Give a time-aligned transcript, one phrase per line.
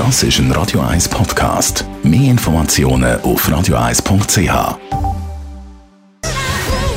[0.00, 1.84] Das ist ein Radio 1 Podcast.
[2.02, 4.78] Mehr Informationen auf radio1.ch.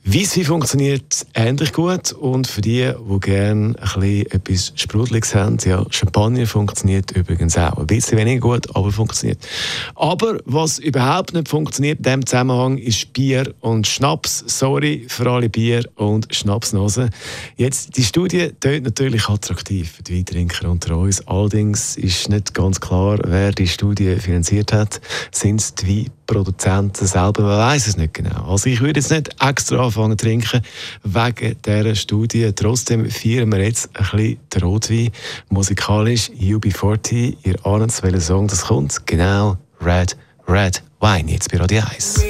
[0.03, 5.85] Weisswein funktioniert ähnlich gut und für die, die gerne ein bisschen etwas Sprudeliges haben, ja,
[5.91, 7.77] Champagner funktioniert übrigens auch.
[7.77, 9.47] Ein bisschen weniger gut, aber funktioniert.
[9.95, 14.43] Aber was überhaupt nicht funktioniert in diesem Zusammenhang ist Bier und Schnaps.
[14.47, 17.11] Sorry für alle Bier- und Schnapsnasen.
[17.57, 21.27] Jetzt, die Studie tönt natürlich attraktiv für die Weintrinker unter uns.
[21.29, 25.03] Allerdings ist nicht ganz klar, wer die Studie finanziert hat.
[25.31, 28.53] Sind es die Produzenten selber, man weiß es nicht genau.
[28.53, 30.61] Also ich würde jetzt nicht extra anfangen zu trinken
[31.03, 32.53] wegen dieser Studie.
[32.55, 35.11] Trotzdem feiern wir jetzt ein bisschen den Rotwein.
[35.49, 39.05] Musikalisch UB40, ihr ahnt welcher Song das kommt.
[39.07, 42.23] Genau, Red, Red Wine, jetzt bei Radio 1.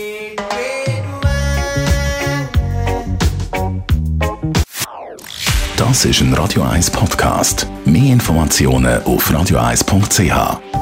[5.76, 7.66] Das ist ein Radio 1 Podcast.
[7.84, 10.79] Mehr Informationen auf radio1.ch.